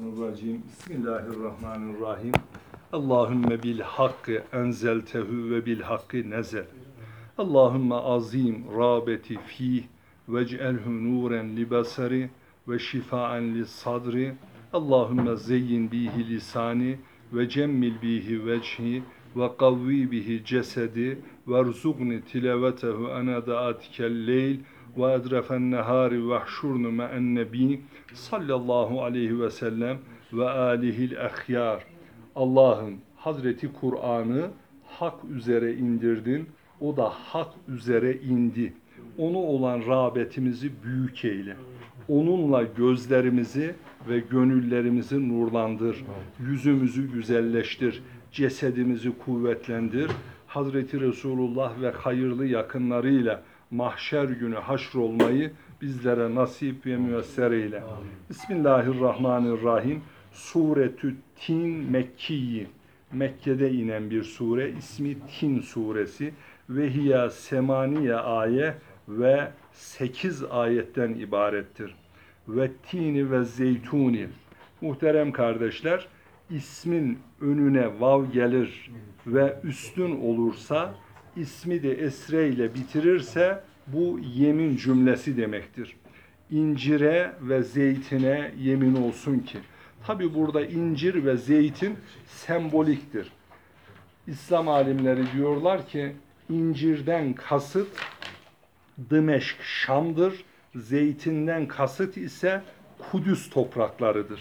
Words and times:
Mineşşeytanirracim. 0.00 0.62
Bismillahirrahmanirrahim. 0.68 2.32
Allahümme 2.92 3.62
bil 3.62 3.80
hakkı 3.80 4.42
enzeltehu 4.52 5.50
ve 5.50 5.66
bil 5.66 5.80
hakkı 5.80 6.30
nezel. 6.30 6.66
Allahümme 7.38 7.94
azim 7.94 8.64
rabeti 8.78 9.38
fih 9.46 9.82
vec'elhu 10.28 11.04
nuren 11.04 11.56
li 11.56 11.70
basari 11.70 12.30
ve 12.68 12.78
şifaen 12.78 13.54
li 13.54 13.66
sadri. 13.66 14.34
Allahümme 14.72 15.36
zeyyin 15.36 15.90
bihi 15.90 16.28
lisani 16.28 16.98
ve 17.32 17.48
cemmil 17.48 18.02
bihi 18.02 18.46
vecihi 18.46 19.02
ve 19.36 19.56
kavvi 19.58 20.10
bihi 20.10 20.44
cesedi 20.44 21.18
ve 21.48 21.64
rzuqni 21.64 22.22
tilavetehu 22.24 23.12
ana 23.12 23.46
daatikel 23.46 24.26
leyl 24.26 24.56
ve 24.96 25.12
edrefen 25.12 25.70
nehari 25.70 26.28
ve 26.28 26.38
hşurnu 26.38 26.92
me'en 26.92 27.34
nebi 27.34 27.80
sallallahu 28.12 29.02
aleyhi 29.02 29.40
ve 29.40 29.50
sellem 29.50 29.98
ve 30.32 30.50
alihil 30.50 31.12
ehyar. 31.12 31.84
Allah'ım 32.36 32.94
Hazreti 33.16 33.72
Kur'an'ı 33.72 34.50
hak 34.86 35.24
üzere 35.24 35.74
indirdin. 35.74 36.48
O 36.80 36.96
da 36.96 37.08
hak 37.08 37.48
üzere 37.68 38.14
indi. 38.14 38.72
Onu 39.18 39.38
olan 39.38 39.82
rağbetimizi 39.86 40.70
büyük 40.84 41.24
eyle. 41.24 41.56
Onunla 42.08 42.62
gözlerimizi 42.62 43.74
ve 44.08 44.18
gönüllerimizi 44.18 45.28
nurlandır. 45.28 46.04
Yüzümüzü 46.40 47.12
güzelleştir. 47.12 48.02
Cesedimizi 48.32 49.18
kuvvetlendir. 49.18 50.10
Hazreti 50.46 51.00
Resulullah 51.00 51.80
ve 51.80 51.90
hayırlı 51.90 52.46
yakınlarıyla 52.46 53.42
mahşer 53.70 54.24
günü 54.24 54.56
haşrolmayı 54.56 55.52
bizlere 55.82 56.34
nasip 56.34 56.86
ve 56.86 56.96
müyesser 56.96 57.50
eyle. 57.50 57.82
Bismillahirrahmanirrahim. 58.30 60.02
Suretü 60.32 61.16
Tin 61.36 61.90
Mekkiyi. 61.90 62.66
Mekke'de 63.12 63.70
inen 63.70 64.10
bir 64.10 64.22
sure. 64.22 64.70
ismi 64.70 65.16
Tin 65.38 65.60
suresi. 65.60 66.34
Ve 66.68 66.90
hiya 66.90 67.30
semaniye 67.30 68.14
aye 68.14 68.74
ve 69.08 69.50
8 69.72 70.44
ayetten 70.44 71.14
ibarettir. 71.14 71.94
Ve 72.48 72.70
tini 72.72 73.30
ve 73.30 73.44
zeytuni. 73.44 74.28
Muhterem 74.80 75.32
kardeşler, 75.32 76.08
ismin 76.50 77.18
önüne 77.40 78.00
vav 78.00 78.24
gelir 78.32 78.90
ve 79.26 79.56
üstün 79.64 80.20
olursa, 80.20 80.94
ismi 81.40 81.82
de 81.82 81.92
esre 81.92 82.48
ile 82.48 82.74
bitirirse 82.74 83.60
bu 83.86 84.20
yemin 84.34 84.76
cümlesi 84.76 85.36
demektir. 85.36 85.96
İncire 86.50 87.32
ve 87.40 87.62
zeytine 87.62 88.52
yemin 88.58 88.94
olsun 88.94 89.38
ki. 89.38 89.58
Tabi 90.06 90.34
burada 90.34 90.66
incir 90.66 91.24
ve 91.24 91.36
zeytin 91.36 91.96
semboliktir. 92.26 93.32
İslam 94.26 94.68
alimleri 94.68 95.22
diyorlar 95.36 95.88
ki 95.88 96.12
incirden 96.48 97.32
kasıt 97.32 97.88
Dımeşk 99.10 99.62
Şam'dır. 99.62 100.44
Zeytinden 100.74 101.68
kasıt 101.68 102.16
ise 102.16 102.62
Kudüs 102.98 103.50
topraklarıdır. 103.50 104.40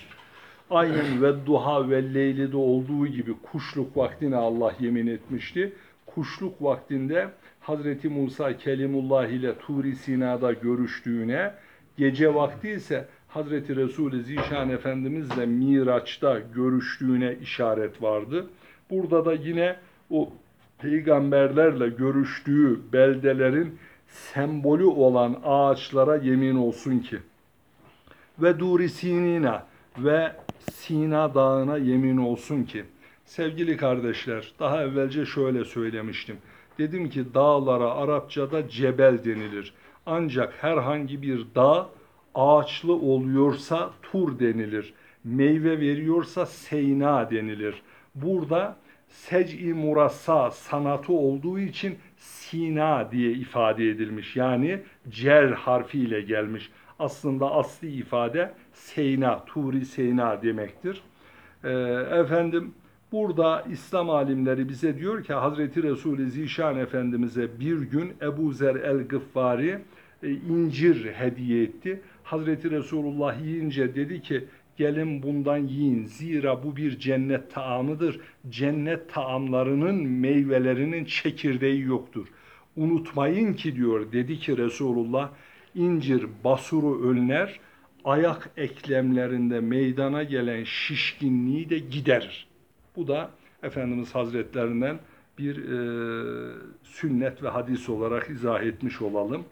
Aynen 0.70 1.22
ve 1.22 1.46
duha 1.46 1.90
ve 1.90 2.14
leylide 2.14 2.58
olduğu 2.58 3.08
gibi 3.08 3.34
kuşluk 3.52 3.98
vaktine 3.98 4.36
Allah 4.36 4.74
yemin 4.80 5.08
etmişti. 5.08 5.74
Kuşluk 6.16 6.64
vaktinde 6.64 7.30
Hazreti 7.60 8.10
Musa 8.10 8.58
Kelimullah 8.58 9.28
ile 9.28 9.58
Turi 9.58 9.96
Sina'da 9.96 10.54
görüştüğüne, 10.54 11.54
gece 11.98 12.36
vakti 12.36 12.70
ise 12.70 13.08
Hazreti 13.28 13.76
Resul-i 13.76 14.24
Zişan 14.24 14.70
Efendimizle 14.70 15.46
Miraç'ta 15.46 16.40
görüştüğüne 16.40 17.36
işaret 17.42 18.02
vardı. 18.02 18.50
Burada 18.90 19.26
da 19.26 19.34
yine 19.34 19.76
o 20.10 20.30
peygamberlerle 20.80 21.90
görüştüğü 21.90 22.80
beldelerin 22.94 23.80
sembolü 24.08 24.86
olan 24.86 25.42
ağaçlara 25.44 26.16
yemin 26.16 26.56
olsun 26.56 27.00
ki 27.00 27.20
ve 28.40 28.60
Duri 28.60 28.90
Sinina 28.90 29.66
ve 29.98 30.32
Sina 30.72 31.36
Dağı'na 31.36 31.78
yemin 31.78 32.18
olsun 32.18 32.64
ki 32.64 32.86
sevgili 33.30 33.78
kardeşler 33.78 34.52
daha 34.60 34.84
evvelce 34.84 35.26
şöyle 35.26 35.66
söylemiştim. 35.66 36.38
Dedim 36.78 37.10
ki 37.10 37.34
dağlara 37.34 37.92
Arapçada 37.92 38.70
cebel 38.70 39.24
denilir. 39.24 39.74
Ancak 40.06 40.64
herhangi 40.64 41.22
bir 41.22 41.46
dağ 41.56 41.90
ağaçlı 42.36 42.94
oluyorsa 42.94 43.90
tur 44.02 44.40
denilir. 44.40 44.94
Meyve 45.24 45.80
veriyorsa 45.80 46.46
seyna 46.46 47.32
denilir. 47.32 47.82
Burada 48.16 48.78
sec'i 49.08 49.74
murassa 49.74 50.52
sanatı 50.52 51.14
olduğu 51.14 51.60
için 51.60 51.98
Sina 52.18 53.12
diye 53.12 53.32
ifade 53.32 53.90
edilmiş. 53.90 54.36
Yani 54.36 54.80
cer 55.10 55.48
harfiyle 55.48 56.22
gelmiş. 56.22 56.72
Aslında 57.00 57.52
asli 57.52 57.92
ifade 57.92 58.54
Seyna, 58.74 59.46
Turi 59.46 59.86
Seyna 59.86 60.42
demektir. 60.42 61.02
Ee, 61.64 61.70
efendim 62.12 62.74
burada 63.12 63.66
İslam 63.72 64.10
alimleri 64.10 64.70
bize 64.70 64.98
diyor 64.98 65.24
ki 65.24 65.34
Hazreti 65.34 65.84
Resulü 65.84 66.32
Zişan 66.32 66.78
Efendimiz'e 66.78 67.60
bir 67.60 67.82
gün 67.82 68.14
Ebu 68.22 68.52
Zer 68.52 68.76
el-Gıffari 68.76 69.80
e, 70.24 70.30
incir 70.32 71.06
hediye 71.06 71.64
etti. 71.64 72.02
Hazreti 72.24 72.72
Resulullah 72.72 73.42
yiyince 73.42 73.96
dedi 73.96 74.22
ki 74.22 74.46
gelin 74.78 75.24
bundan 75.24 75.58
yiyin. 75.58 76.06
Zira 76.06 76.64
bu 76.64 76.76
bir 76.76 77.00
cennet 77.00 77.52
taamıdır. 77.52 78.20
Cennet 78.50 79.14
taamlarının 79.14 79.96
meyvelerinin 79.96 81.06
çekirdeği 81.06 81.82
yoktur. 81.82 82.28
Unutmayın 82.76 83.54
ki 83.54 83.76
diyor 83.76 84.12
dedi 84.12 84.40
ki 84.40 84.58
Resulullah 84.58 85.30
incir 85.76 86.26
basuru 86.44 87.10
önler, 87.10 87.60
ayak 88.06 88.50
eklemlerinde 88.58 89.60
meydana 89.60 90.24
gelen 90.24 90.64
şişkinliği 90.64 91.70
de 91.70 91.80
giderir. 91.80 92.49
Bu 93.00 93.08
da 93.08 93.30
Efendimiz 93.64 94.16
Hazretlerinden 94.16 95.00
bir 95.38 95.58
e, 95.58 95.78
sünnet 96.84 97.44
ve 97.44 97.50
hadis 97.50 97.90
olarak 97.90 98.30
izah 98.30 98.64
etmiş 98.64 99.02
olalım. 99.02 99.44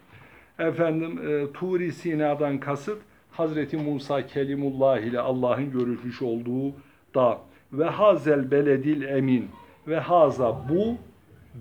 Efendim 0.58 1.28
e, 1.28 1.52
Turi 1.52 1.92
Sina'dan 1.92 2.60
kasıt 2.60 2.98
Hazreti 3.30 3.76
Musa 3.76 4.26
Kelimullah 4.26 4.98
ile 4.98 5.20
Allah'ın 5.20 5.70
görüşmüş 5.70 6.22
olduğu 6.22 6.74
dağ. 7.14 7.38
Ve 7.72 7.84
hazel 7.84 8.50
beledil 8.50 9.02
emin. 9.02 9.48
Ve 9.86 10.00
haza 10.00 10.68
bu 10.68 10.96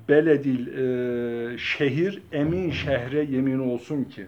beledil 0.09 0.67
e, 0.67 1.57
şehir 1.57 2.21
emin 2.31 2.71
şehre 2.71 3.23
yemin 3.23 3.59
olsun 3.59 4.03
ki. 4.03 4.27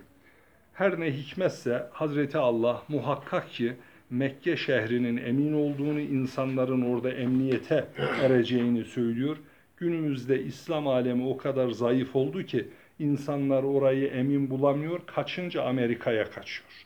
Her 0.74 1.00
ne 1.00 1.12
hikmetse 1.12 1.88
Hazreti 1.92 2.38
Allah 2.38 2.84
muhakkak 2.88 3.50
ki 3.50 3.76
Mekke 4.10 4.58
şehrinin 4.58 5.18
emin 5.18 5.54
olduğunu, 5.54 6.00
insanların 6.00 6.82
orada 6.82 7.12
emniyete 7.12 7.86
ereceğini 8.22 8.86
söylüyor. 8.86 9.38
Günümüzde 9.78 10.44
İslam 10.44 10.88
alemi 10.88 11.28
o 11.28 11.38
kadar 11.38 11.70
zayıf 11.70 12.16
oldu 12.16 12.44
ki 12.44 12.68
insanlar 13.00 13.64
orayı 13.64 14.08
emin 14.08 14.50
bulamıyor, 14.50 15.00
kaçınca 15.06 15.64
Amerika'ya 15.64 16.32
kaçıyor. 16.32 16.86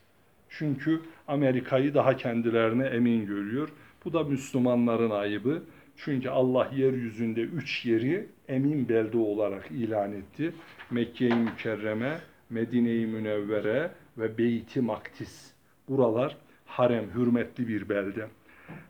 Çünkü 0.50 1.02
Amerika'yı 1.28 1.94
daha 1.94 2.18
kendilerine 2.18 2.86
emin 2.86 3.26
görüyor. 3.26 3.70
Bu 4.06 4.14
da 4.14 4.24
Müslümanların 4.24 5.10
ayıbı. 5.10 5.64
Çünkü 5.98 6.30
Allah 6.30 6.72
yeryüzünde 6.76 7.42
üç 7.42 7.86
yeri 7.86 8.28
emin 8.48 8.90
belde 8.90 9.18
olarak 9.18 9.72
ilan 9.72 10.14
etti. 10.14 10.54
Mekke-i 10.92 11.36
Mükerreme, 11.36 12.20
Medine-i 12.50 13.06
Münevvere 13.06 13.92
ve 14.18 14.38
Beyt-i 14.38 14.82
Maktis. 14.82 15.52
Buralar 15.90 16.38
harem, 16.73 17.05
hürmetli 17.15 17.69
bir 17.69 17.89
belde. 17.89 18.29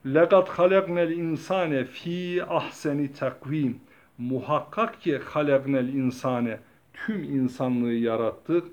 لَقَدْ 0.06 0.46
خَلَقْنَا 0.46 1.04
الْاِنْسَانَ 1.08 1.84
fi 1.84 2.44
ahseni 2.44 3.12
takvim. 3.12 3.80
Muhakkak 4.18 5.00
ki 5.00 5.18
halaknel 5.18 5.88
insane 5.88 6.58
tüm 6.92 7.22
insanlığı 7.22 7.92
yarattık. 7.92 8.68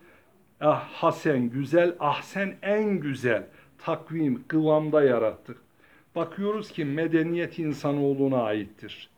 Ah, 0.62 0.88
hasen 0.88 1.50
güzel, 1.50 1.96
ahsen 2.00 2.56
en 2.62 3.00
güzel 3.00 3.48
takvim, 3.78 4.44
kıvamda 4.48 5.04
yarattık. 5.04 5.58
Bakıyoruz 6.16 6.72
ki 6.72 6.86
medeniyet 6.86 7.60
insanoğluna 7.60 8.44
aittir. 8.44 9.10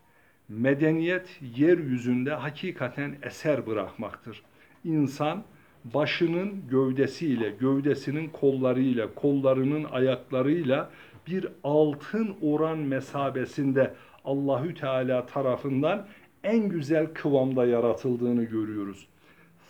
Medeniyet 0.50 1.40
yeryüzünde 1.56 2.34
hakikaten 2.34 3.16
eser 3.24 3.68
bırakmaktır. 3.68 4.44
İnsan 4.84 5.44
başının 5.85 6.63
gövdesiyle, 6.71 7.51
gövdesinin 7.51 8.29
kollarıyla, 8.29 9.15
kollarının 9.15 9.85
ayaklarıyla 9.85 10.91
bir 11.27 11.49
altın 11.65 12.37
oran 12.43 12.79
mesabesinde 12.79 13.95
Allahü 14.25 14.75
Teala 14.75 15.27
tarafından 15.27 16.07
en 16.45 16.69
güzel 16.69 17.07
kıvamda 17.15 17.67
yaratıldığını 17.67 18.45
görüyoruz. 18.45 19.07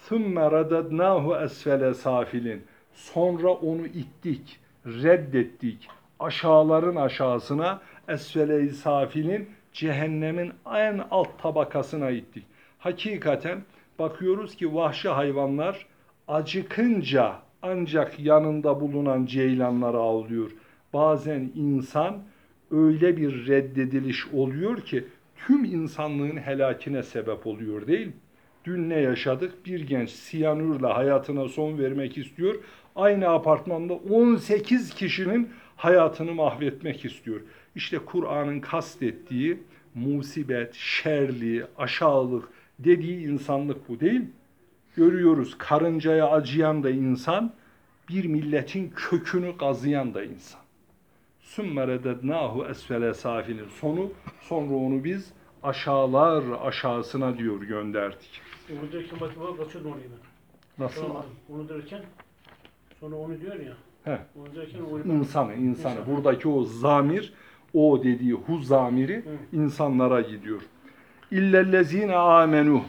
ثُمَّ 0.08 0.34
رَدَدْنَاهُ 0.34 1.44
أَسْفَلَ 1.44 1.94
سَافِلٍ 1.94 2.58
Sonra 2.94 3.48
onu 3.48 3.86
ittik, 3.86 4.60
reddettik, 4.86 5.88
aşağıların 6.20 6.96
aşağısına 6.96 7.80
esfele 8.08 8.68
safilin 8.68 9.48
cehennemin 9.72 10.52
en 10.74 11.00
alt 11.10 11.42
tabakasına 11.42 12.10
ittik. 12.10 12.44
Hakikaten 12.78 13.62
bakıyoruz 13.98 14.56
ki 14.56 14.74
vahşi 14.74 15.08
hayvanlar 15.08 15.86
acıkınca 16.32 17.38
ancak 17.62 18.20
yanında 18.20 18.80
bulunan 18.80 19.26
ceylanları 19.26 19.96
avlıyor. 19.96 20.50
Bazen 20.92 21.50
insan 21.54 22.22
öyle 22.70 23.16
bir 23.16 23.46
reddediliş 23.46 24.26
oluyor 24.26 24.80
ki 24.80 25.04
tüm 25.46 25.64
insanlığın 25.64 26.36
helakine 26.36 27.02
sebep 27.02 27.46
oluyor 27.46 27.86
değil 27.86 28.06
mi? 28.06 28.12
Dün 28.64 28.90
ne 28.90 29.00
yaşadık? 29.00 29.66
Bir 29.66 29.86
genç 29.86 30.10
siyanürle 30.10 30.86
hayatına 30.86 31.48
son 31.48 31.78
vermek 31.78 32.18
istiyor. 32.18 32.54
Aynı 32.96 33.28
apartmanda 33.28 33.94
18 33.94 34.94
kişinin 34.94 35.50
hayatını 35.76 36.34
mahvetmek 36.34 37.04
istiyor. 37.04 37.40
İşte 37.74 37.98
Kur'an'ın 37.98 38.60
kastettiği 38.60 39.58
musibet, 39.94 40.74
şerli, 40.74 41.64
aşağılık 41.78 42.48
dediği 42.78 43.26
insanlık 43.26 43.88
bu 43.88 44.00
değil 44.00 44.20
mi? 44.20 44.30
Görüyoruz 44.96 45.58
karıncaya 45.58 46.30
acıyan 46.30 46.82
da 46.82 46.90
insan, 46.90 47.52
bir 48.08 48.24
milletin 48.24 48.92
kökünü 48.96 49.56
kazıyan 49.56 50.14
da 50.14 50.24
insan. 50.24 50.60
Sümme 51.40 51.86
redednahu 51.86 52.66
esfele 52.66 53.14
safilin 53.14 53.68
sonu 53.68 54.10
sonra 54.40 54.74
onu 54.74 55.04
biz 55.04 55.32
aşağılar 55.62 56.44
aşağısına 56.64 57.38
diyor 57.38 57.62
gönderdik. 57.62 58.40
Onu 58.72 58.92
derken 58.92 59.20
bak 59.20 59.30
oraya 59.40 59.94
ben. 59.94 60.84
Nasıl? 60.84 61.02
Tamam, 61.02 61.24
Onu 61.54 61.68
derken 61.68 62.02
sonra 63.00 63.16
onu 63.16 63.40
diyor 63.40 63.54
ya. 63.54 63.72
He. 64.04 64.18
Onu 64.40 64.54
derken 64.56 64.80
onu 64.80 64.98
İnsanı, 64.98 65.54
insanı. 65.54 65.60
İnsan. 65.60 66.06
Buradaki 66.06 66.48
o 66.48 66.64
zamir, 66.64 67.32
o 67.74 68.04
dediği 68.04 68.32
hu 68.32 68.58
zamiri 68.58 69.24
insanlara 69.52 70.20
gidiyor. 70.20 70.62
İllellezine 71.30 72.16
amenu. 72.16 72.82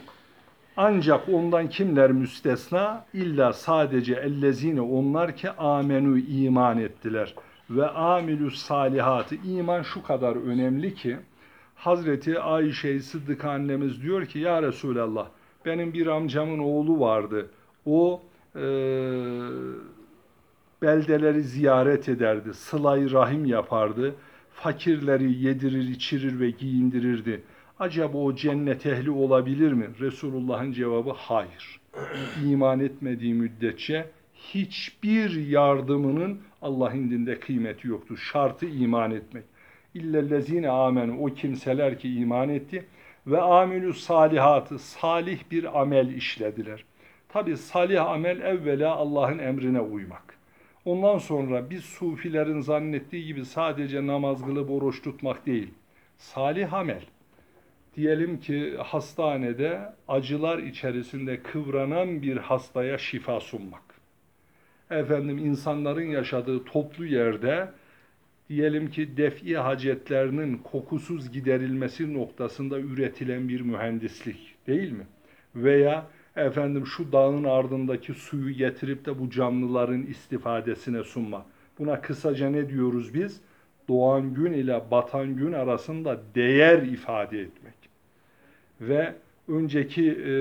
Ancak 0.78 1.30
ondan 1.30 1.70
kimler 1.70 2.12
müstesna? 2.12 3.06
İlla 3.14 3.54
sadece 3.54 4.14
ellezine 4.14 4.82
onlar 4.82 5.36
ki 5.36 5.52
amenu 5.52 6.18
iman 6.18 6.78
ettiler. 6.78 7.36
Ve 7.70 7.88
amilü 7.88 8.52
salihatı. 8.52 9.36
İman 9.36 9.82
şu 9.82 10.04
kadar 10.04 10.36
önemli 10.36 10.96
ki 10.96 11.18
Hazreti 11.76 12.40
Ayşe 12.40 13.00
Sıddık 13.00 13.46
annemiz 13.46 14.02
diyor 14.02 14.26
ki 14.26 14.40
ya 14.40 14.62
Resulallah 14.62 15.28
benim 15.66 15.94
bir 15.94 16.08
amcamın 16.08 16.60
oğlu 16.60 17.00
vardı. 17.00 17.50
O 17.86 18.22
eee 18.56 18.62
beldeleri 20.82 21.44
ziyaret 21.44 22.10
ederdi, 22.10 22.54
sılayı 22.54 23.12
rahim 23.12 23.46
yapardı, 23.46 24.16
fakirleri 24.54 25.34
yedirir, 25.34 25.90
içirir 25.90 26.40
ve 26.40 26.50
giyindirirdi. 26.50 27.44
Acaba 27.80 28.18
o 28.18 28.36
cennet 28.36 28.86
ehli 28.86 29.12
olabilir 29.12 29.74
mi? 29.74 29.90
Resulullah'ın 30.00 30.72
cevabı 30.72 31.12
hayır. 31.12 31.80
İman 32.46 32.80
etmediği 32.80 33.34
müddetçe 33.34 34.10
hiçbir 34.34 35.48
yardımının 35.48 36.42
Allah 36.62 36.94
indinde 36.94 37.40
kıymeti 37.40 37.88
yoktur. 37.88 38.18
Şartı 38.18 38.66
iman 38.66 39.12
etmek. 39.12 39.44
İllellezine 39.94 40.70
amenu 40.70 41.20
o 41.20 41.26
kimseler 41.26 42.00
ki 42.00 42.16
iman 42.16 42.50
etti 42.50 42.86
ve 43.28 43.42
amilü 43.42 43.94
salihatı 43.94 44.80
salih 44.80 45.40
bir 45.52 45.82
amel 45.82 46.10
işlediler. 46.10 46.86
Tabi 47.30 47.58
salih 47.58 48.06
amel 48.06 48.42
evvela 48.42 48.96
Allah'ın 48.96 49.40
emrine 49.40 49.80
uymak. 49.80 50.38
Ondan 50.86 51.18
sonra 51.18 51.70
biz 51.70 51.84
sufilerin 51.84 52.62
zannettiği 52.62 53.26
gibi 53.26 53.46
sadece 53.46 54.08
namaz 54.08 54.46
kılıp 54.46 54.72
oruç 54.72 55.02
tutmak 55.02 55.46
değil. 55.46 55.74
Salih 56.18 56.74
amel. 56.74 57.04
Diyelim 57.96 58.40
ki 58.40 58.76
hastanede 58.78 59.80
acılar 60.08 60.60
içerisinde 60.60 61.44
kıvranan 61.44 62.22
bir 62.22 62.38
hastaya 62.38 62.98
şifa 62.98 63.40
sunmak. 63.40 63.84
Efendim 64.90 65.38
insanların 65.38 66.06
yaşadığı 66.06 66.64
toplu 66.64 67.06
yerde 67.06 67.70
diyelim 68.50 68.90
ki 68.90 69.18
defi 69.18 69.58
hacetlerinin 69.58 70.58
kokusuz 70.58 71.32
giderilmesi 71.32 72.14
noktasında 72.14 72.80
üretilen 72.80 73.50
bir 73.50 73.62
mühendislik 73.62 74.56
değil 74.68 74.92
mi? 74.92 75.08
Veya 75.56 76.08
efendim 76.36 76.88
şu 76.88 77.12
dağın 77.12 77.44
ardındaki 77.44 78.14
suyu 78.14 78.54
getirip 78.54 79.06
de 79.06 79.20
bu 79.20 79.30
canlıların 79.30 80.04
istifadesine 80.04 81.04
sunma. 81.04 81.46
Buna 81.80 82.02
kısaca 82.02 82.50
ne 82.50 82.70
diyoruz 82.70 83.14
biz? 83.14 83.42
Doğan 83.88 84.34
gün 84.34 84.54
ile 84.54 84.82
batan 84.92 85.36
gün 85.36 85.54
arasında 85.54 86.22
değer 86.36 86.82
ifade 86.82 87.42
etmek. 87.42 87.83
Ve 88.88 89.14
önceki 89.48 90.12
e, 90.12 90.34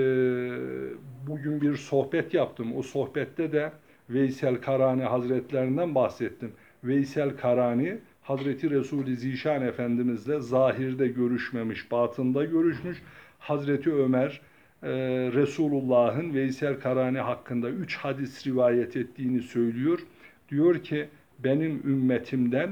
bugün 1.27 1.61
bir 1.61 1.77
sohbet 1.77 2.35
yaptım. 2.35 2.77
O 2.77 2.83
sohbette 2.83 3.53
de 3.53 3.73
Veysel 4.11 4.57
Karani 4.57 5.03
Hazretlerinden 5.03 5.95
bahsettim. 5.95 6.53
Veysel 6.85 7.37
Karani 7.37 7.99
Hazreti 8.23 8.71
Resul-i 8.71 9.17
Zişan 9.17 9.63
Efendimizle 9.63 10.41
zahirde 10.41 11.09
görüşmemiş, 11.09 11.91
batında 11.91 12.45
görüşmüş. 12.45 13.03
Hazreti 13.39 13.93
Ömer 13.93 14.41
e, 14.83 14.91
Resulullah'ın 15.35 16.35
Veysel 16.35 16.81
Karani 16.81 17.19
hakkında 17.19 17.71
üç 17.71 17.97
hadis 17.97 18.47
rivayet 18.47 18.97
ettiğini 18.97 19.43
söylüyor. 19.43 19.99
Diyor 20.49 20.79
ki 20.79 21.09
benim 21.45 21.83
ümmetimden 21.85 22.71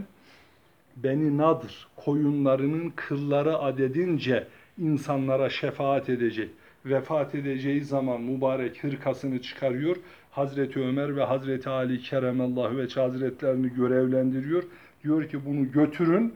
Beni 0.96 1.38
Nadır 1.38 1.88
koyunlarının 1.96 2.92
kılları 2.96 3.58
adedince 3.58 4.46
insanlara 4.78 5.50
şefaat 5.50 6.08
edecek. 6.08 6.50
Vefat 6.86 7.34
edeceği 7.34 7.84
zaman 7.84 8.20
mübarek 8.20 8.84
hırkasını 8.84 9.42
çıkarıyor. 9.42 9.96
Hazreti 10.30 10.80
Ömer 10.80 11.16
ve 11.16 11.24
Hazreti 11.24 11.68
Ali 11.68 12.00
Keremallahu 12.00 12.76
ve 12.76 12.86
Hazretlerini 12.86 13.74
görevlendiriyor. 13.74 14.62
Diyor 15.04 15.28
ki 15.28 15.46
bunu 15.46 15.72
götürün 15.72 16.34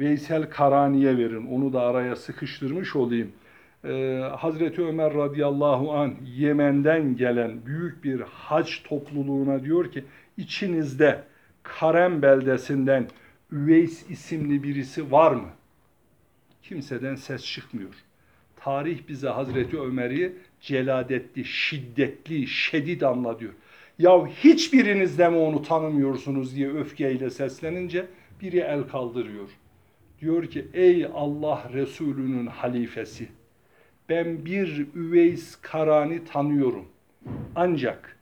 Veysel 0.00 0.50
Karani'ye 0.50 1.18
verin. 1.18 1.46
Onu 1.46 1.72
da 1.72 1.80
araya 1.80 2.16
sıkıştırmış 2.16 2.96
olayım. 2.96 3.32
Ee, 3.84 4.20
Hazreti 4.38 4.82
Ömer 4.82 5.14
radıyallahu 5.14 5.92
an 5.92 6.14
Yemen'den 6.36 7.16
gelen 7.16 7.66
büyük 7.66 8.04
bir 8.04 8.20
hac 8.20 8.70
topluluğuna 8.84 9.64
diyor 9.64 9.92
ki 9.92 10.04
içinizde 10.36 11.22
Karem 11.62 12.22
beldesinden 12.22 13.06
Üveys 13.52 14.10
isimli 14.10 14.62
birisi 14.62 15.12
var 15.12 15.32
mı? 15.32 15.48
Kimseden 16.68 17.14
ses 17.14 17.44
çıkmıyor. 17.44 17.94
Tarih 18.56 18.98
bize 19.08 19.28
Hazreti 19.28 19.80
Ömer'i 19.80 20.32
celadetli, 20.60 21.44
şiddetli, 21.44 22.46
şedid 22.46 23.00
anla 23.00 23.40
diyor. 23.40 23.52
Ya 23.98 24.26
hiçbiriniz 24.26 25.18
de 25.18 25.28
mi 25.28 25.36
onu 25.36 25.62
tanımıyorsunuz 25.62 26.56
diye 26.56 26.70
öfkeyle 26.70 27.30
seslenince 27.30 28.06
biri 28.40 28.58
el 28.58 28.82
kaldırıyor. 28.82 29.48
Diyor 30.20 30.46
ki 30.46 30.66
ey 30.74 31.06
Allah 31.14 31.70
Resulü'nün 31.72 32.46
halifesi 32.46 33.28
ben 34.08 34.44
bir 34.44 34.86
Üveys 34.94 35.56
Karani 35.60 36.24
tanıyorum. 36.24 36.88
Ancak 37.54 38.18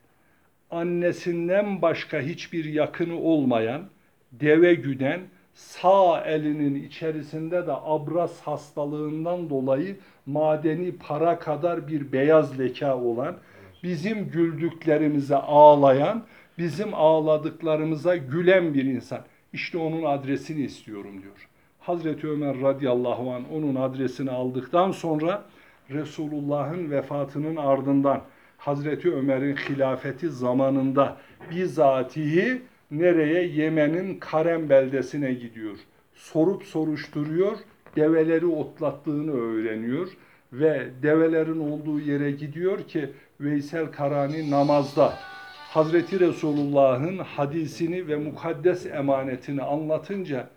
annesinden 0.70 1.82
başka 1.82 2.20
hiçbir 2.20 2.64
yakını 2.64 3.18
olmayan, 3.18 3.88
deve 4.32 4.74
güden, 4.74 5.20
sağ 5.54 6.20
elinin 6.20 6.74
içerisinde 6.74 7.66
de 7.66 7.72
abras 7.72 8.40
hastalığından 8.40 9.50
dolayı 9.50 9.96
madeni 10.26 10.92
para 10.92 11.38
kadar 11.38 11.88
bir 11.88 12.12
beyaz 12.12 12.58
leka 12.58 12.98
olan, 12.98 13.36
bizim 13.82 14.28
güldüklerimize 14.30 15.36
ağlayan, 15.36 16.24
bizim 16.58 16.94
ağladıklarımıza 16.94 18.16
gülen 18.16 18.74
bir 18.74 18.84
insan. 18.84 19.20
İşte 19.52 19.78
onun 19.78 20.02
adresini 20.02 20.62
istiyorum 20.62 21.22
diyor. 21.22 21.48
Hazreti 21.80 22.28
Ömer 22.28 22.60
radıyallahu 22.60 23.32
an 23.32 23.42
onun 23.52 23.74
adresini 23.74 24.30
aldıktan 24.30 24.90
sonra 24.90 25.44
Resulullah'ın 25.90 26.90
vefatının 26.90 27.56
ardından 27.56 28.20
Hazreti 28.58 29.12
Ömer'in 29.14 29.56
hilafeti 29.56 30.30
zamanında 30.30 31.16
bizatihi 31.50 32.62
nereye? 32.92 33.46
Yemen'in 33.46 34.18
Karem 34.18 34.68
beldesine 34.68 35.32
gidiyor. 35.32 35.76
Sorup 36.14 36.62
soruşturuyor, 36.62 37.56
develeri 37.96 38.46
otlattığını 38.46 39.32
öğreniyor 39.32 40.08
ve 40.52 40.90
develerin 41.02 41.58
olduğu 41.58 42.00
yere 42.00 42.30
gidiyor 42.30 42.82
ki 42.88 43.10
Veysel 43.40 43.86
Karani 43.86 44.50
namazda 44.50 45.12
Hazreti 45.54 46.20
Resulullah'ın 46.20 47.18
hadisini 47.18 48.08
ve 48.08 48.16
mukaddes 48.16 48.86
emanetini 48.86 49.62
anlatınca 49.62 50.48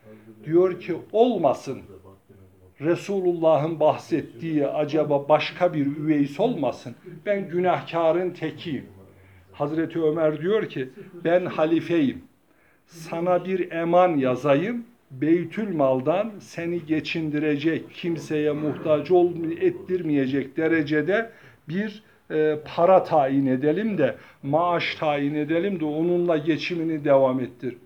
diyor 0.46 0.80
ki 0.80 0.96
olmasın 1.12 1.82
Resulullah'ın 2.82 3.80
bahsettiği 3.80 4.68
acaba 4.68 5.30
başka 5.30 5.74
bir 5.74 5.86
üveys 5.86 6.40
olmasın. 6.40 6.96
Ben 7.26 7.50
günahkarın 7.50 8.32
tekiyim. 8.32 8.86
Hazreti 9.58 10.02
Ömer 10.02 10.42
diyor 10.42 10.70
ki 10.70 10.90
ben 11.24 11.46
halifeyim. 11.46 12.22
sana 12.86 13.46
bir 13.46 13.72
eman 13.72 14.18
yazayım. 14.18 14.86
Beytül 15.12 15.76
maldan 15.76 16.32
seni 16.40 16.86
geçindirecek, 16.86 17.94
kimseye 17.94 18.52
muhtaç 18.52 19.12
ol 19.12 19.32
ettirmeyecek 19.62 20.58
derecede 20.58 21.32
bir 21.70 22.04
e, 22.32 22.60
para 22.76 23.04
tayin 23.04 23.46
edelim 23.46 23.98
de, 23.98 24.16
maaş 24.44 24.96
tayin 24.96 25.36
edelim 25.36 25.80
de 25.80 25.86
onunla 25.86 26.38
geçimini 26.38 27.06
devam 27.06 27.40
ettir. 27.40 27.78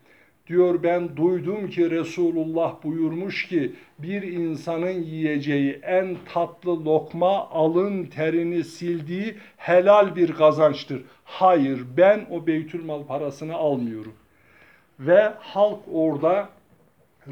Diyor 0.50 0.84
ben 0.84 1.18
duydum 1.18 1.70
ki 1.70 1.92
Resulullah 1.92 2.84
buyurmuş 2.84 3.48
ki 3.48 3.74
bir 4.00 4.22
insanın 4.22 5.04
yiyeceği 5.04 5.80
en 5.84 6.18
tatlı 6.34 6.86
lokma 6.86 7.50
alın 7.50 8.06
terini 8.06 8.64
sildiği 8.64 9.36
helal 9.58 10.16
bir 10.16 10.34
kazançtır. 10.34 11.04
Hayır 11.24 11.82
ben 11.98 12.26
o 12.32 12.48
beytülmal 12.48 13.04
parasını 13.04 13.56
almıyorum. 13.56 14.14
Ve 15.00 15.34
halk 15.40 15.80
orada 15.94 16.50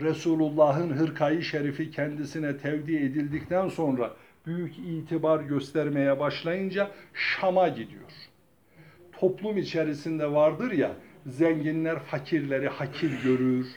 Resulullah'ın 0.01 0.89
hırkayı 0.89 1.43
şerifi 1.43 1.91
kendisine 1.91 2.57
tevdi 2.57 2.95
edildikten 2.95 3.69
sonra 3.69 4.11
büyük 4.45 4.77
itibar 4.77 5.39
göstermeye 5.39 6.19
başlayınca 6.19 6.91
Şam'a 7.13 7.67
gidiyor. 7.67 8.11
Toplum 9.19 9.57
içerisinde 9.57 10.31
vardır 10.31 10.71
ya 10.71 10.91
zenginler 11.27 11.99
fakirleri 11.99 12.67
hakir 12.67 13.11
görür, 13.23 13.67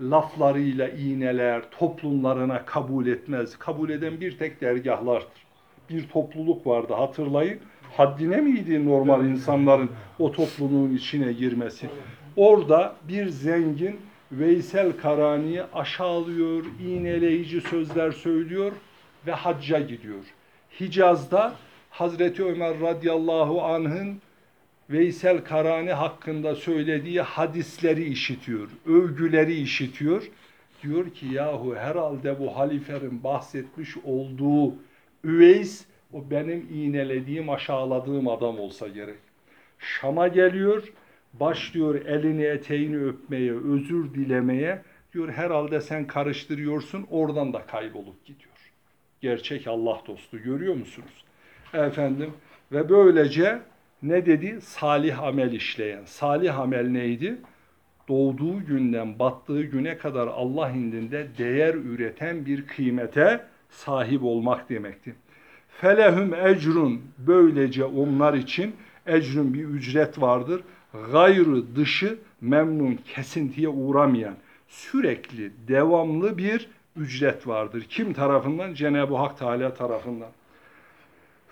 laflarıyla 0.00 0.88
iğneler, 0.88 1.70
toplumlarına 1.70 2.64
kabul 2.64 3.06
etmez. 3.06 3.58
Kabul 3.58 3.90
eden 3.90 4.20
bir 4.20 4.38
tek 4.38 4.60
dergahlardır. 4.60 5.46
Bir 5.90 6.08
topluluk 6.08 6.66
vardı 6.66 6.94
hatırlayın. 6.94 7.58
Haddine 7.96 8.36
miydi 8.36 8.86
normal 8.86 9.24
insanların 9.24 9.90
o 10.18 10.32
topluluğun 10.32 10.94
içine 10.96 11.32
girmesi? 11.32 11.86
Orada 12.36 12.94
bir 13.08 13.28
zengin 13.28 14.00
Veysel 14.32 14.92
Karani'yi 14.92 15.62
aşağılıyor, 15.62 16.64
iğneleyici 16.80 17.60
sözler 17.60 18.12
söylüyor 18.12 18.72
ve 19.26 19.32
hacca 19.32 19.80
gidiyor. 19.80 20.24
Hicaz'da 20.80 21.54
Hazreti 21.90 22.44
Ömer 22.44 22.80
radıyallahu 22.80 23.62
anh'ın 23.62 24.20
Veysel 24.90 25.44
Karani 25.44 25.92
hakkında 25.92 26.54
söylediği 26.54 27.20
hadisleri 27.20 28.04
işitiyor, 28.04 28.68
övgüleri 28.86 29.54
işitiyor. 29.54 30.30
Diyor 30.82 31.10
ki 31.10 31.26
yahu 31.26 31.74
herhalde 31.76 32.40
bu 32.40 32.56
haliferin 32.56 33.24
bahsetmiş 33.24 33.96
olduğu 34.04 34.74
Üveys 35.24 35.86
o 36.12 36.30
benim 36.30 36.68
iğnelediğim, 36.72 37.50
aşağıladığım 37.50 38.28
adam 38.28 38.58
olsa 38.58 38.88
gerek. 38.88 39.18
Şam'a 39.78 40.28
geliyor, 40.28 40.92
başlıyor 41.34 41.94
elini 41.94 42.44
eteğini 42.44 43.04
öpmeye, 43.04 43.52
özür 43.52 44.14
dilemeye. 44.14 44.82
Diyor 45.14 45.28
herhalde 45.32 45.80
sen 45.80 46.06
karıştırıyorsun, 46.06 47.06
oradan 47.10 47.52
da 47.52 47.66
kaybolup 47.66 48.24
gidiyor. 48.24 48.72
Gerçek 49.20 49.66
Allah 49.66 50.00
dostu 50.06 50.42
görüyor 50.42 50.74
musunuz? 50.74 51.24
Efendim 51.74 52.32
ve 52.72 52.88
böylece 52.88 53.58
ne 54.02 54.26
dedi? 54.26 54.58
Salih 54.60 55.22
amel 55.22 55.52
işleyen. 55.52 56.04
Salih 56.04 56.58
amel 56.58 56.88
neydi? 56.88 57.36
Doğduğu 58.08 58.66
günden 58.66 59.18
battığı 59.18 59.62
güne 59.62 59.98
kadar 59.98 60.26
Allah 60.26 60.70
indinde 60.70 61.28
değer 61.38 61.74
üreten 61.74 62.46
bir 62.46 62.66
kıymete 62.66 63.44
sahip 63.70 64.24
olmak 64.24 64.70
demekti. 64.70 65.14
Felehum 65.68 66.34
ecrun 66.34 67.02
böylece 67.18 67.84
onlar 67.84 68.34
için 68.34 68.76
ecrün 69.06 69.54
bir 69.54 69.64
ücret 69.64 70.20
vardır. 70.20 70.62
Gayrı 71.12 71.76
dışı 71.76 72.18
memnun 72.40 72.98
kesintiye 73.14 73.68
uğramayan 73.68 74.34
sürekli 74.68 75.52
devamlı 75.68 76.38
bir 76.38 76.68
ücret 76.96 77.46
vardır. 77.46 77.86
Kim 77.88 78.12
tarafından? 78.12 78.74
Cenab-ı 78.74 79.16
Hak 79.16 79.38
Teala 79.38 79.74
tarafından. 79.74 80.28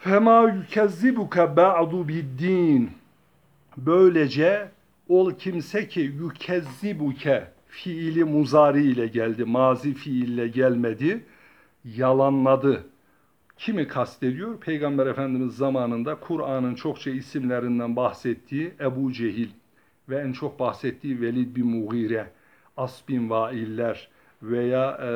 Fema 0.05 0.51
yükezzibuke 0.51 1.57
ba'du 1.57 2.09
biddin. 2.09 2.91
Böylece 3.77 4.69
ol 5.09 5.33
kimse 5.39 5.89
ki 5.89 6.01
yükezzibuke 6.01 7.45
fiili 7.67 8.25
muzari 8.25 8.83
ile 8.83 9.07
geldi. 9.07 9.45
Mazi 9.45 9.95
fiille 9.95 10.49
gelmedi. 10.49 11.25
Yalanladı. 11.85 12.85
Kimi 13.57 13.89
kastediyor? 13.89 14.61
Peygamber 14.61 15.07
Efendimiz 15.07 15.57
zamanında 15.57 16.15
Kur'an'ın 16.15 16.75
çokça 16.75 17.11
isimlerinden 17.11 17.97
bahsettiği 17.97 18.73
Ebu 18.81 19.13
Cehil 19.13 19.49
ve 20.09 20.17
en 20.17 20.33
çok 20.33 20.59
bahsettiği 20.59 21.21
Velid 21.21 21.57
bin 21.57 21.67
Mughire, 21.67 22.31
As 22.77 23.09
bin 23.09 23.31
Vailler 23.31 24.09
veya 24.43 24.99
e, 25.03 25.09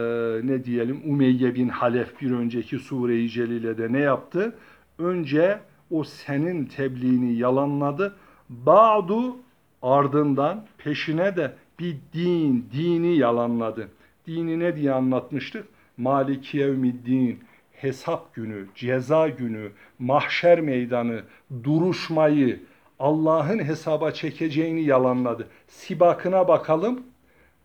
ne 0.46 0.64
diyelim 0.64 1.00
Umeyye 1.04 1.54
bin 1.54 1.68
Halef 1.68 2.20
bir 2.20 2.30
önceki 2.30 2.78
sure-i 2.78 3.28
celilede 3.28 3.92
ne 3.92 4.00
yaptı? 4.00 4.54
Önce 4.98 5.58
o 5.90 6.04
senin 6.04 6.64
tebliğini 6.64 7.34
yalanladı. 7.34 8.16
Ba'du 8.48 9.36
ardından 9.82 10.66
peşine 10.78 11.36
de 11.36 11.54
bir 11.78 11.96
din, 12.12 12.68
dini 12.72 13.16
yalanladı. 13.16 13.88
Dini 14.26 14.58
ne 14.58 14.76
diye 14.76 14.92
anlatmıştık? 14.92 15.68
Maliki 15.96 16.58
yevmiddin, 16.58 17.40
hesap 17.72 18.34
günü, 18.34 18.66
ceza 18.74 19.28
günü, 19.28 19.70
mahşer 19.98 20.60
meydanı, 20.60 21.22
duruşmayı, 21.64 22.60
Allah'ın 22.98 23.58
hesaba 23.58 24.10
çekeceğini 24.10 24.84
yalanladı. 24.84 25.48
Sibakına 25.66 26.48
bakalım. 26.48 27.02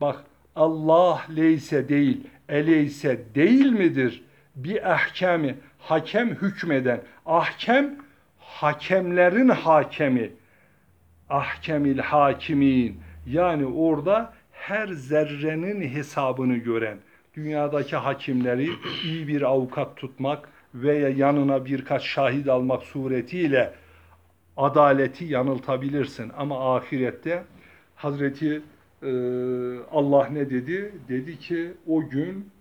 Bak 0.02 0.24
Allah 0.56 1.22
leyse 1.36 1.90
değil, 1.90 2.28
eleyse 2.50 3.26
değil 3.36 3.72
midir? 3.72 4.24
Bir 4.56 4.94
ahkemi, 4.94 5.56
hakem 5.84 6.30
hükmeden, 6.30 7.02
ahkem 7.26 7.96
hakemlerin 8.40 9.50
hakemi, 9.50 10.32
ahkemil 11.30 11.98
hakimin. 11.98 13.00
Yani 13.28 13.66
orada 13.66 14.34
her 14.52 14.88
zerrenin 14.88 15.82
hesabını 15.82 16.56
gören, 16.58 16.98
dünyadaki 17.36 17.96
hakimleri 17.96 18.70
iyi 19.04 19.28
bir 19.28 19.42
avukat 19.42 19.98
tutmak 19.98 20.50
veya 20.74 21.10
yanına 21.10 21.66
birkaç 21.66 22.04
şahit 22.04 22.48
almak 22.50 22.84
suretiyle 22.84 23.74
adaleti 24.58 25.26
yanıltabilirsin. 25.26 26.32
Ama 26.38 26.76
ahirette 26.76 27.44
Hazreti 27.96 28.62
e, 29.04 29.12
Allah 29.92 30.28
ne 30.28 30.50
dedi? 30.50 30.92
Dedi 31.10 31.40
ki 31.40 31.74
o 31.88 32.10
gün 32.10 32.53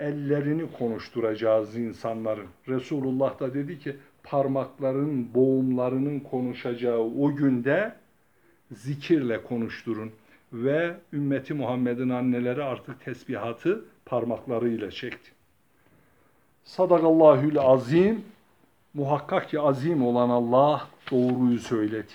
ellerini 0.00 0.72
konuşturacağız 0.78 1.76
insanların. 1.76 2.46
Resulullah 2.68 3.40
da 3.40 3.54
dedi 3.54 3.78
ki 3.78 3.96
parmakların, 4.22 5.34
boğumlarının 5.34 6.20
konuşacağı 6.20 6.98
o 6.98 7.34
günde 7.36 7.94
zikirle 8.72 9.42
konuşturun. 9.42 10.10
Ve 10.52 10.94
ümmeti 11.12 11.54
Muhammed'in 11.54 12.08
anneleri 12.08 12.62
artık 12.62 13.04
tesbihatı 13.04 13.84
parmaklarıyla 14.04 14.90
çekti. 14.90 15.30
Sadakallahül 16.64 17.58
azim. 17.58 18.24
Muhakkak 18.94 19.48
ki 19.48 19.60
azim 19.60 20.06
olan 20.06 20.28
Allah 20.28 20.88
doğruyu 21.10 21.58
söyledi. 21.58 22.12